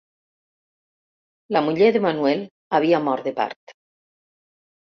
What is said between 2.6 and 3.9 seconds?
havia mort de part.